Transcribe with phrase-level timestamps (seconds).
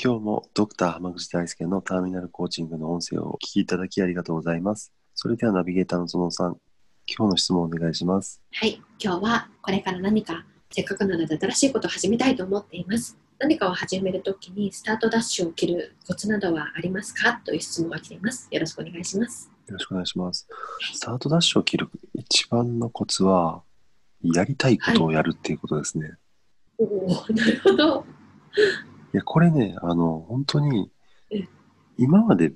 [0.00, 6.56] 今日もドクター濱口大輔のターミナルコーチングの音声をお聞きいただきありがとうございますそれではナビゲーターの園さん
[7.08, 13.16] 今日の質問をお願いしますはい、今日はこれから何かせっかくなので新しいことを始めたいと思っています。
[13.38, 17.40] 何かを始めるときにスタートダッシュを切るコツなどはありますか？
[17.44, 18.48] という質問が来ています。
[18.50, 19.50] よろしくお願いします。
[19.66, 20.46] よろしくお願いします
[20.92, 23.62] スタートダッシュを切る一番のコツは
[24.22, 26.12] やりたいことをやるっていうことですね、
[26.78, 28.04] おお、なるほど。
[29.18, 30.90] いや、これね、あの、本当に
[31.30, 31.46] え、
[31.96, 32.52] 今まで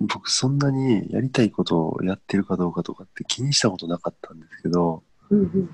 [0.00, 5.70] 僕そんなにやりたいことをやってるかどうかとかって気にしたことなかったんですけど、うんうん。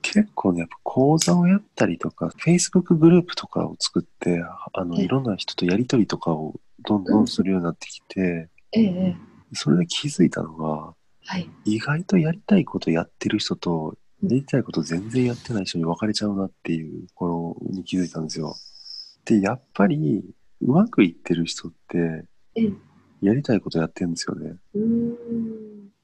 [0.00, 4.42] 結構ね、やっぱ講座をやったりとか、Facebook グループとかを作って、
[4.72, 6.54] あの、ええいろんな人とやりとりとかを
[6.86, 9.16] どんどんするようになってきて、ええええ、
[9.52, 10.94] それで気づいたのが、
[11.26, 11.50] はい。
[11.64, 18.54] 意外とやりたいことやってる人と、やりたいこと全然やってない人に分かれちゃうなっていう頃に気づいたんですよ。
[19.28, 20.24] で、やっぱり、
[20.60, 22.72] うまくいってる人って、ええ、
[23.20, 24.56] やりたいことやってるんですよね。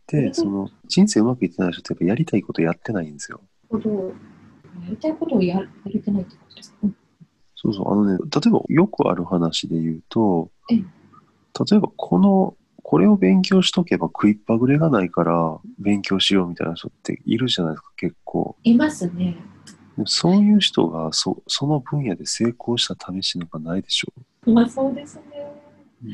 [0.07, 3.41] で、うんその、人生うまくいってない人ってやっぱやりたいことやってないんですよ。
[3.71, 4.09] なるほど。
[4.09, 4.15] や
[4.91, 6.79] りたいことをややれてないってことですか？
[6.83, 6.97] うん
[7.57, 10.85] そうそう、あのね、例えばよくある話で言うと、ええ
[11.71, 18.57] 例えばこの、これを勉強しとけば食いっぱぐれがないから勉強しようみたいな人っているじゃないですか、結構。
[18.65, 19.37] いますね。
[20.07, 25.23] そういう人がそその分野で成功した試しなんかないでしょまあそうですね。
[26.03, 26.09] う。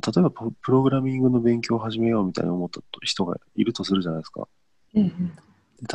[0.00, 4.46] 例えばププログラミングの勉強を始めようみたいに思った人がいるとするじゃないですか。
[4.94, 5.10] ええ、で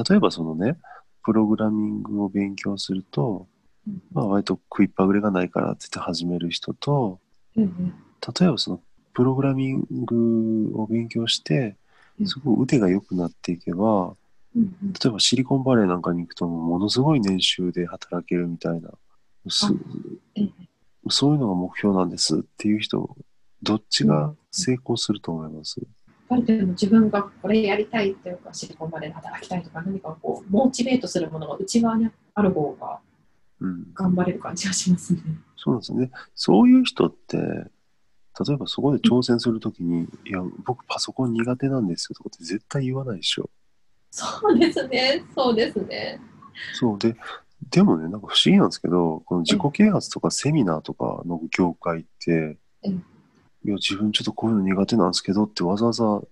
[0.09, 0.77] 例えばそのね、
[1.23, 3.47] プログラミングを勉強すると、
[3.87, 7.19] うんまあ割と食いっぱぐれがないからって言って始める人と、
[7.57, 8.81] ええ、例えばその
[9.13, 11.77] プログラミングを勉強して
[12.19, 14.15] うんすごい腕が良くなっていけば
[14.55, 14.93] うんうん。
[14.93, 18.91] 例えばシリコンバレーなんかに行くとものすごい年収で働けるみたいな
[19.49, 19.67] す
[20.35, 20.49] ええ。
[21.09, 23.15] そういうのが目標なんですっていう人
[23.61, 25.89] どっちが成功すると思います、やっ
[26.29, 32.99] ぱりでも自分がこれやりたいっていうか、シリコンバレーで働きたいとか、何かこう、モチベートするものが内側にある方が
[33.63, 35.21] うん、頑張れる感じがしますね。
[35.55, 36.11] そうなんですよね。
[36.35, 43.49] そういう人って例えばそこで挑戦するときに「いや僕パソコン苦手なんですよ」とかって絶対言わないでしょ
[44.15, 46.19] そうですね、そうですね。
[46.75, 47.15] そうで、
[47.71, 53.03] でもね、なんか不思議なんですけど、この自己啓発とかセミナーとかの業界って、うん
[53.65, 56.27] いや、自分ちょっとこういうの苦手なんですけどってわざわざん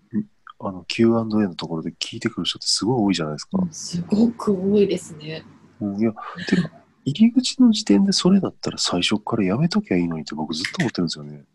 [0.59, 3.67] あの Q&A のところで聞いてくる人ってすごい多いじゃないですか。
[3.71, 5.43] すごく多いですね。
[5.79, 6.13] うん、いや、
[6.47, 6.69] てか、
[7.05, 11.45] 入り口の時点でそれだったら最初からやめときゃいいのにって僕ずっと思ってるんですよね。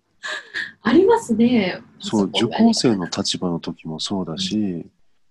[0.83, 1.81] ありますね。
[2.01, 4.87] そう、受講生の立場の時もそうだし、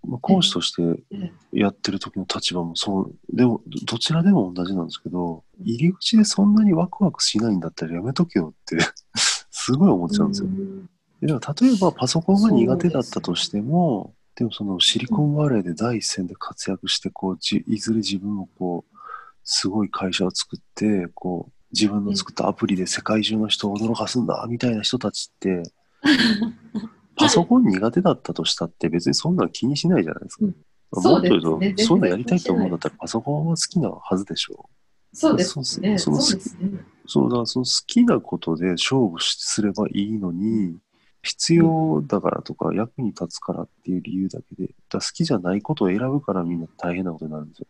[0.07, 1.31] まあ、講師としてうん。
[1.51, 8.77] やってる時の立場もそう、でも、どどちらでも同じなんですけど、入り口でそんなにワクワクしないんだったらやめとけよって、
[9.51, 10.47] すごい思っちゃうんですよ。
[10.47, 10.89] うん。
[11.21, 18.97] でも例えばパソコンが苦手だったとしても、でもそのシリコンバレーで第一線で活躍して、こう、じいずれ自分もこう、
[19.43, 25.63] すごい会社を作って、こう、自分の作ったアプリで世界中の人を驚かすんだ、みたいな人たちって、
[27.15, 30.45] パソコン苦手だったとしたって別にそんなの気にしないじゃないですか。
[30.45, 30.55] うん
[30.91, 34.69] もそうですねっと言うと、全然そんなやりたいと思うんだったらパソコンは好きなはずでしょ
[35.13, 35.97] そうですね。
[35.97, 36.69] そそううですね。
[37.07, 40.77] そうだ、その好きなことで勝負すればいいのに、
[41.23, 47.67] 必要だからとか役に立つからっていう理由だけで、だ好きじゃないことを選ぶからみんな大変なことになるんですよ。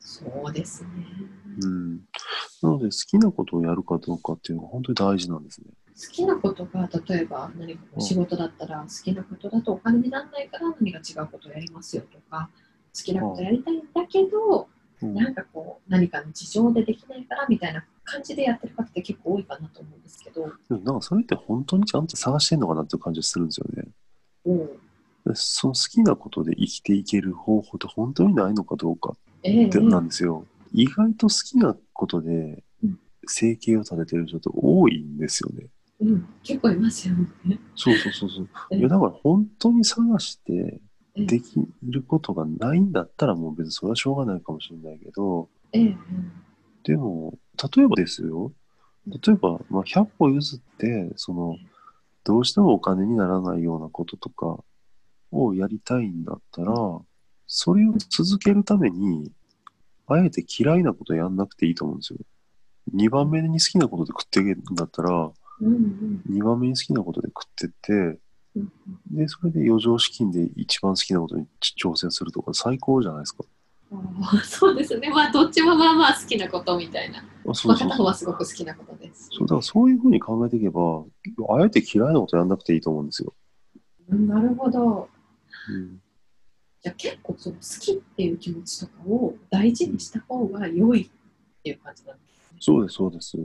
[0.00, 0.88] そうですね。
[1.62, 1.96] うん。
[2.62, 5.66] なので好きなことをやるかどうかっていうのが本当に大事なんですね。
[6.00, 12.50] 好きなことが例えば何か仕事だったら好きなことだとお金にならないから何か違うことをやりますよとか
[12.96, 14.68] 好きなことやりたいんだけど
[15.02, 23.84] うんなんかこう何かの事情でできないからみたいな感じでやってる方って結構多いかなと思うんですけど、でもなんかそれって本当にちゃんと探してんのかなっていう感じがするんですよね。
[24.46, 24.66] うん
[25.26, 30.46] でその好きなことで生きていける方法って本当にないのかどうかええってなんですよ。
[30.72, 35.68] 意外と好きなことでうん生計を立ててる人って多いんですよね。
[36.00, 37.14] うん、結構いますよ
[37.44, 37.58] ね。
[37.74, 38.48] そうそうそうそう。
[38.70, 40.80] うんいやだから本当に探して
[41.16, 45.96] ええできることがないんだったらもう別にそれはしょうがないかもしれないけど、ええ
[46.84, 47.38] ででも、
[47.76, 48.52] 例えばですよ。
[49.06, 51.56] 例えば、まあ、100歩譲って、その、
[52.24, 54.62] どうしてもお金にならないようなこととか
[55.30, 56.72] をやりたいんだったら、
[57.46, 59.32] それを続けるために、
[60.06, 62.18] あえて嫌いなことやんなくていいと思うんですよ。
[62.94, 65.30] 2番目に好きなことで食っていけるんだったら、
[65.60, 67.92] うんうん2番目に好きなことで食ってって、
[68.56, 68.72] うん
[69.10, 71.46] で、それで余剰資金で一番好きなことに
[71.80, 73.44] 挑戦するとか最高じゃないですか。
[74.44, 75.10] そうですね。
[75.10, 77.24] まあ、どっちもまあまあ好きなことみたいな。
[77.48, 79.28] あそう方はすごく好きなことです。
[79.32, 81.04] そうだからそういうふうに考えていけば、
[81.48, 83.34] あえて嫌いなことやんなくていいと思うんですよ。
[84.10, 85.08] うんなるほど。
[85.70, 86.00] うん、
[86.82, 92.58] じゃあ結構その好きっていう気持ちとかを大事にした方が良いっていう感じなんですね。
[92.60, 93.38] そうです、そうです。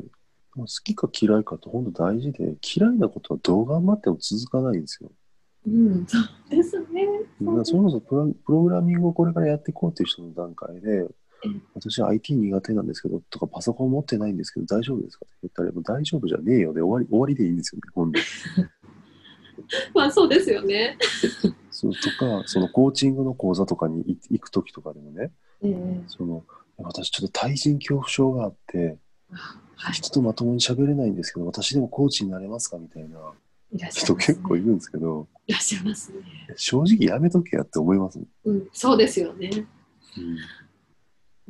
[0.61, 5.11] 好きか嫌いかって本当大事で、嫌いなことはどう頑張っても続かないんですよ。
[5.65, 6.85] うん、そうですね。
[7.63, 11.07] それこそプロプログラミングをこれからやっていこうっていう人の段階で
[11.45, 18.19] うん、私は IT 苦手なんですけど、とかパソコン持ってないんですけど大丈夫ですかって言ったら、もう大丈夫じゃねえよで終わり終わりでいいんですよね、今度。
[19.93, 20.97] まあそうですよね。
[21.71, 26.43] そうとか、そのコーチングの講座とかに行行くときとかでもね、ええその
[26.77, 28.97] 私ちょっと対人恐怖症があって。
[29.91, 32.77] 人とまともに喋れないんですけど、私でもコーチになれますか？
[32.77, 33.33] みたいな
[33.89, 34.15] 人。
[34.15, 36.19] 結構いるんですけど、いらっしゃいますね。
[36.55, 39.49] 正直やめとけやって思います、ねうん、そうですよね。
[40.17, 40.37] うん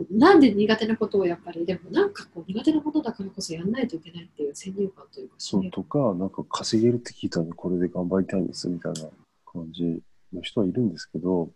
[0.10, 9.02] なんで苦手なことをやっぱり、でもなんかこう苦手なことだからこそやんないといけないっていう先入観というか、そうとか、なんか稼げるって聞いたんで、これで頑張りたいんですみたいな
[9.46, 10.02] 感じ
[10.34, 11.52] の人はいるんですけど、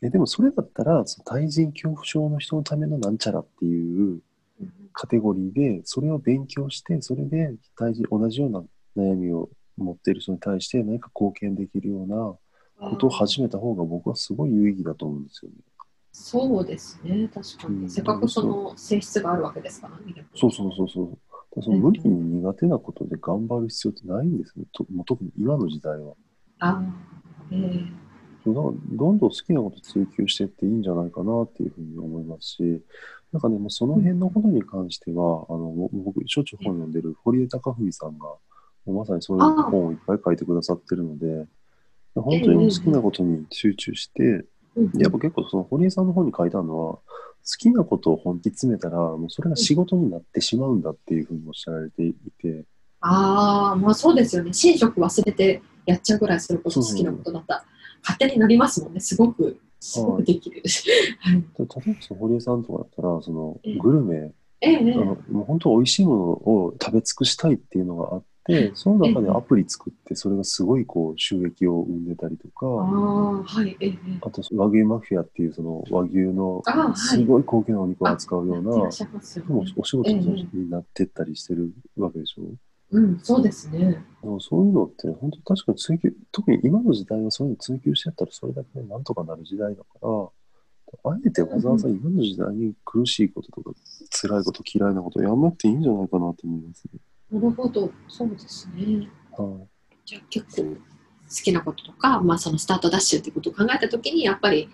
[0.00, 4.18] えでもそれだったら、その対人恐怖症の人のためのなんちゃらっていううん
[4.92, 8.62] カテゴリーで、それを勉強して、それで対人同じような
[8.96, 12.16] 悩みを持っている人に対して何か貢献できるような
[12.90, 15.56] ことを始めた方が僕はすごい有意義だと思うんですよね。
[16.12, 17.82] そうですね、確かに。
[17.82, 20.26] うんせっかくその性質があるわけですからね。
[20.34, 21.18] そうそうそうそう。
[21.62, 24.64] その無理に苦手なことで頑張る必要ってないんですね。
[24.72, 26.14] ともう特に今の時代は。
[26.60, 26.82] ああ、
[27.50, 28.02] ええ
[28.44, 32.82] そうだからどんどん好きなこと追求していっていいんじゃないかなっていうふうに思いますし、
[33.32, 38.38] なんかね、もうその辺のことに関しては、あのも僕、しょっちゅう本読んでる堀江貴文さんが、も
[38.86, 41.46] うまさにそういう本をいっぱい書いてくださってるので、
[42.14, 44.44] 本当に好きなことに集中して、
[44.76, 45.00] うん。
[45.00, 47.02] やっぱ結構その堀江さんの本に書いてあるのは、好
[47.58, 52.64] きなことを本気詰めたら、もうそれが仕事になってしまうんだっていうふうにおっしゃられていて、
[53.00, 54.50] ああ、まあそうですよね。
[54.50, 57.64] 寝食忘れてやっちゃうぐらいそれこそ好きなことだったら、
[58.02, 59.00] 勝手になりますもんね。
[59.00, 60.62] すごく、すごくできる。
[61.18, 63.76] はい、で例えばその堀江さんとかだったら、そのええ。
[63.78, 74.18] グルメ、えええあのもう本当美味しいものを食べ尽くしたいっていうのがあって、その中でアプリ作って、それがすごいこう収益を生んでたりとああか、はい、ええええ。
[74.20, 76.62] あと和牛マフィアっていうその和牛の
[76.94, 79.64] すごい高級なお肉を扱うようなっ、しゃいますよも。
[79.76, 82.42] お仕事ええになってったりしてるわけでしょ？
[82.92, 84.04] うん、そうですね。
[84.22, 90.08] でもそういうのって本当確かに追求、特に今の時代はそういうの追求してやったらそれだけでなんとかなる時代だから、
[91.10, 93.70] あえてわざわざ今の時代に苦しいこととか
[94.10, 97.00] 辛いこと嫌いなことやんなくていいんじゃないかなと思いますね。
[97.30, 99.08] なるほど、そうですね。
[99.36, 99.72] はい
[100.04, 100.78] じゃあ結構好
[101.28, 104.68] きなこととか、まあ、そのスタートダッシュってことを考えたときにやっぱり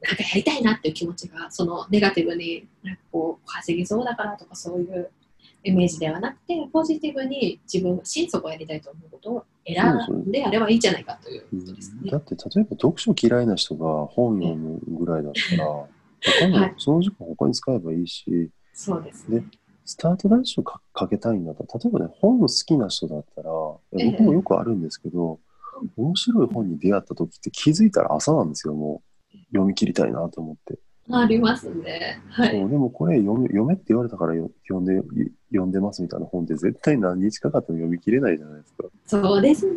[0.00, 5.10] なんかやりたいなっていう気持ちがそのネガティブになんかこう稼ぎそうだからとかそういう
[5.64, 12.00] イメージではなくてポジティブに自分が心底やりたいと思うことを選んでやればいいんじゃないかといううことですね。
[12.02, 15.66] んだって例えば読書嫌いな人が本読むぐらいだったら、
[16.20, 19.44] 他のはいその時間他に使えばいいし、そうですね。
[19.84, 25.40] スタートダッシュかかけたいんだったら、例えばね、本好きな人だったら、僕もよくあるんですけど、
[25.96, 29.02] 面白い本に出会った時って気づいたら朝なんですよ、も
[29.32, 29.36] う。
[29.48, 30.78] 読み切りたいなと思って。
[31.10, 32.20] ありますね。
[32.28, 32.50] はい。
[32.50, 35.02] そうでもこれ読め読めって言われたからよ読んで
[35.50, 38.84] 読んでますみたいな本って絶対何日かかっても読み切れないじゃないですか。
[39.06, 39.72] そうですね。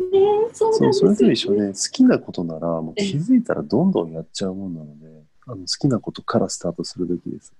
[0.52, 1.16] そうそうなんですよ、ね。
[1.16, 5.06] それと一緒で好きなことならもう気づいたらどんどんやっちゃうもんなので、
[5.46, 7.54] あの好きなことからスタートするべきです。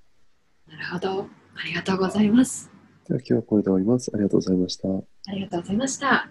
[0.68, 1.20] なるほど。
[1.22, 1.26] あ
[1.66, 2.70] りがとうございます。
[3.08, 4.10] では今日はこれで終わります。
[4.12, 4.88] ありがとうございました。
[4.88, 6.28] ありがとうございました。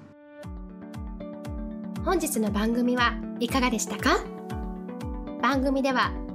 [2.05, 4.23] 本日の番組はいかがでしたか？
[5.41, 6.11] 番組では